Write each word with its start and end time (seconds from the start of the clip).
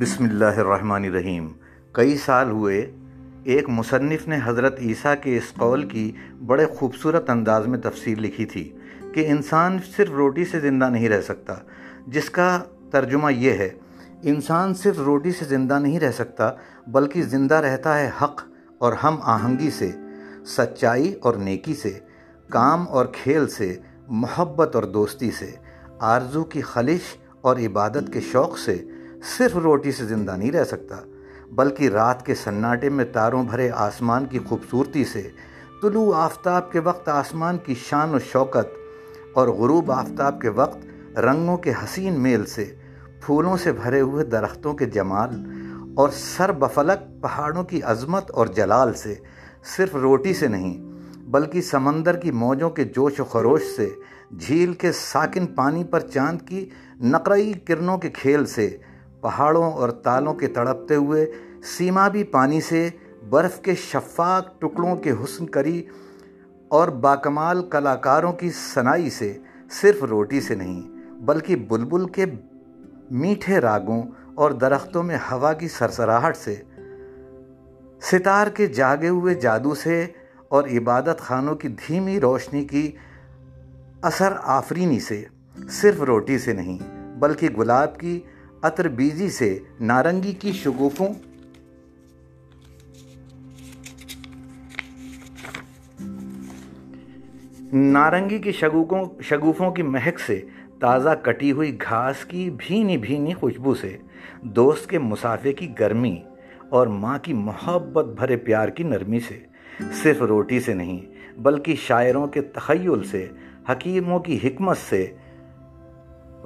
بسم 0.00 0.24
اللہ 0.24 0.58
الرحمن 0.58 1.04
الرحیم۔ 1.04 1.48
کئی 1.92 2.16
سال 2.16 2.50
ہوئے، 2.50 2.92
ایک 3.44 3.68
مصنف 3.68 4.26
نے 4.28 4.38
حضرت 4.44 4.78
عیسیٰ 4.78 5.14
کے 5.22 5.36
اس 5.36 5.52
قول 5.54 5.88
کی 5.88 6.12
بڑے 6.46 6.66
خوبصورت 6.66 7.30
انداز 7.30 7.66
میں 7.66 7.78
تفسیر 7.78 8.18
لکھی 8.18 8.44
تھی 8.44 8.72
کہ 9.14 9.26
انسان 9.26 9.78
صرف 9.96 10.10
روٹی 10.10 10.44
سے 10.44 10.60
زندہ 10.60 10.84
نہیں 10.84 11.08
رہ 11.08 11.20
سکتا، 11.20 11.54
جس 12.06 12.30
کا 12.30 12.58
ترجمہ 12.90 13.32
یہ 13.32 13.52
ہے، 13.52 13.68
انسان 14.22 14.74
صرف 14.74 14.98
روٹی 14.98 15.32
سے 15.32 15.44
زندہ 15.44 15.78
نہیں 15.78 16.00
رہ 16.00 16.12
سکتا، 16.12 16.50
بلکہ 16.86 17.22
زندہ 17.22 17.54
رہتا 17.54 17.98
ہے 17.98 18.10
حق 18.22 18.42
اور 18.78 18.92
ہم 18.92 19.18
آہنگی 19.22 19.70
سے، 19.70 19.90
سچائی 20.46 21.14
اور 21.22 21.34
نیکی 21.34 21.74
سے، 21.74 21.98
کام 22.48 22.88
اور 22.88 23.06
کھیل 23.12 23.48
سے، 23.48 23.76
محبت 24.08 24.76
اور 24.76 24.82
دوستی 24.82 25.30
سے، 25.30 25.50
آرزو 25.98 26.44
کی 26.44 26.60
خلش 26.60 27.16
اور 27.40 27.56
عبادت 27.56 28.12
کے 28.12 28.20
شوق 28.20 28.58
سے۔ 28.58 28.84
صرف 29.22 29.56
روٹی 29.56 29.92
سے 29.92 30.04
زندہ 30.04 30.36
نہیں 30.36 30.52
رہ 30.52 30.64
سکتا، 30.64 30.96
بلکہ 31.56 31.88
رات 31.88 32.24
کے 32.26 32.34
سناٹے 32.34 32.88
میں 32.88 33.04
تاروں 33.12 33.42
بھرے 33.44 33.70
آسمان 33.70 34.24
کی 34.26 34.38
خوبصورتی 34.38 35.04
سے، 35.04 35.22
طلوع 35.82 36.12
آفتاب 36.14 36.70
کے 36.72 36.78
وقت 36.78 37.08
آسمان 37.08 37.58
کی 37.58 37.74
شان 37.80 38.14
و 38.14 38.18
شوکت 38.32 38.76
اور 39.34 39.48
غروب 39.48 39.90
آفتاب 39.92 40.40
کے 40.40 40.48
وقت 40.48 41.18
رنگوں 41.18 41.56
کے 41.56 41.72
حسین 41.84 42.20
میل 42.20 42.44
سے، 42.46 42.64
پھولوں 43.22 43.56
سے 43.56 43.72
بھرے 43.72 44.00
ہوئے 44.00 44.24
درختوں 44.24 44.74
کے 44.74 44.86
جمال 44.86 45.40
اور 45.96 46.08
سر 46.14 46.52
بفلک 46.52 47.00
پہاڑوں 47.22 47.64
کی 47.64 47.82
عظمت 47.82 48.30
اور 48.30 48.46
جلال 48.56 48.94
سے، 48.94 49.14
صرف 49.76 49.94
روٹی 49.96 50.34
سے 50.34 50.48
نہیں، 50.48 50.78
بلکہ 51.30 51.62
سمندر 51.62 52.16
کی 52.16 52.30
موجوں 52.36 52.70
کے 52.70 52.84
جوش 52.96 53.20
و 53.20 53.24
خروش 53.24 53.62
سے، 53.76 53.88
جھیل 54.38 54.72
کے 54.74 54.92
ساکن 54.92 55.46
پانی 55.54 55.84
پر 55.84 56.00
چاند 56.08 56.48
کی 56.48 56.68
نقرئی 57.02 57.52
کرنوں 57.66 57.98
کے 57.98 58.10
کھیل 58.10 58.46
سے 58.46 58.68
پہاڑوں 59.22 59.72
اور 59.72 59.88
تالوں 60.04 60.34
کے 60.34 60.46
تڑپتے 60.46 60.94
ہوئے 60.94 61.26
سیما 61.76 62.06
بھی 62.08 62.22
پانی 62.32 62.60
سے 62.60 62.88
برف 63.30 63.60
کے 63.62 63.74
شفاق 63.74 64.60
ٹکڑوں 64.60 64.96
کے 64.96 65.10
حسن 65.24 65.46
کری 65.46 65.82
اور 66.70 66.88
باکمال 67.04 67.62
کلاکاروں 67.70 68.32
کی 68.32 68.50
سنائی 68.50 69.10
سے 69.10 69.32
صرف 69.80 70.02
روٹی 70.04 70.40
سے 70.40 70.54
نہیں، 70.54 70.80
بلکہ 71.26 71.56
بلبل 71.68 72.06
کے 72.08 72.24
میٹھے 73.10 73.60
راگوں 73.60 74.02
اور 74.34 74.50
درختوں 74.50 75.02
میں 75.02 75.18
ہوا 75.30 75.52
کی 75.52 75.68
سرسراہٹ 75.68 76.36
سے، 76.36 76.54
ستار 78.10 78.46
کے 78.46 78.66
جاگے 78.66 79.08
ہوئے 79.08 79.34
جادو 79.34 79.74
سے 79.74 80.04
اور 80.48 80.68
عبادت 80.68 81.20
خانوں 81.20 81.54
کی 81.54 81.68
دھیمی 81.86 82.18
روشنی 82.20 82.64
کی 82.64 82.90
اثر 84.02 84.32
آفرینی 84.50 85.00
سے 85.00 85.24
صرف 85.70 86.00
روٹی 86.02 86.38
سے 86.38 86.52
نہیں، 86.52 86.78
بلکہ 87.18 87.48
گلاب 87.58 87.98
کی 87.98 88.20
عطر 88.62 88.88
بیزی 88.88 89.30
سے 89.30 89.58
نارنگی 89.80 90.32
کی 90.32 90.52
شگوفوں۔ 90.52 91.08
نارنگی 97.72 98.38
کی 98.38 98.52
شگوفوں 98.52 99.22
شگوفوں 99.22 99.70
کی 99.70 99.82
مہک 99.82 100.20
سے 100.20 100.40
تازہ 100.80 101.10
کٹی 101.22 101.52
ہوئی 101.52 101.78
گھاس 101.82 102.24
کی 102.24 102.50
بھینی 102.50 102.96
بھینی 102.96 103.34
خوشبو 103.34 103.74
سے 103.74 103.96
دوست 104.42 104.90
کے 104.90 104.98
مسافے 104.98 105.52
کی 105.52 105.78
گرمی 105.80 106.22
اور 106.68 106.86
ماں 106.86 107.18
کی 107.18 107.32
محبت 107.32 108.04
بھرے 108.04 108.36
پیار 108.36 108.68
کی 108.68 108.82
نرمی 108.82 109.20
سے۔ 109.20 109.38
صرف 109.92 110.22
روٹی 110.22 110.60
سے 110.60 110.74
نہیں، 110.74 111.00
بلکہ 111.38 111.74
شاعروں 111.74 112.26
کے 112.26 112.40
تخیل 112.40 113.04
سے، 113.04 113.28
حکیموں 113.68 114.18
کی 114.18 114.38
حکمت 114.44 114.76
سے، 114.78 115.06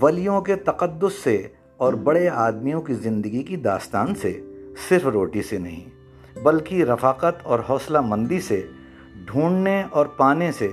ولیوں 0.00 0.40
کے 0.40 0.56
تقدس 0.56 1.12
سے 1.24 1.48
اور 1.80 1.92
بڑے 2.04 2.28
آدمیوں 2.28 2.80
کی 2.82 2.94
زندگی 2.94 3.42
کی 3.42 3.56
داستان 3.56 4.14
سے 4.14 4.32
صرف 4.88 5.06
روٹی 5.06 5.42
سے 5.42 5.58
نہیں، 5.58 6.40
بلکہ 6.42 6.84
رفاقت 6.84 7.46
اور 7.46 7.58
حوصلہ 7.68 8.00
مندی 8.00 8.40
سے، 8.40 8.60
ڈھونڈنے 9.26 9.82
اور 9.90 10.06
پانے 10.06 10.50
سے، 10.52 10.68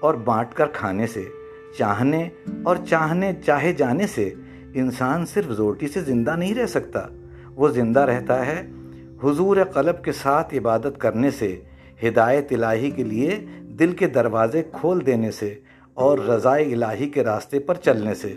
اور 0.00 0.14
بانٹ 0.24 0.54
کر 0.54 0.66
کھانے 0.72 1.06
سے، 1.06 1.24
چاہنے 1.78 2.28
اور 2.64 2.76
چاہنے 2.88 3.32
چاہے 3.46 3.72
جانے 3.72 4.06
سے 4.06 4.28
انسان 4.74 5.26
صرف 5.26 5.50
روٹی 5.58 5.88
سے 5.88 6.00
زندہ 6.00 6.36
نہیں 6.36 6.54
رہ 6.54 6.66
سکتا۔ 6.66 7.06
وہ 7.54 7.68
زندہ 7.68 8.00
رہتا 8.00 8.44
ہے 8.46 8.60
حضور 9.24 9.56
قلب 9.74 10.04
کے 10.04 10.12
ساتھ 10.12 10.54
عبادت 10.54 10.98
کرنے 10.98 11.30
سے، 11.30 11.56
ہدایت 12.02 12.52
الہی 12.52 12.90
کے 12.90 13.04
لیے 13.04 13.40
دل 13.78 13.92
کے 13.92 14.06
دروازے 14.08 14.62
کھول 14.72 15.06
دینے 15.06 15.30
سے، 15.30 15.54
اور 15.96 16.18
رضائے 16.18 16.72
الہی 16.72 17.08
کے 17.08 17.24
راستے 17.24 17.58
پر 17.58 17.74
چلنے 17.74 18.14
سے۔ 18.14 18.34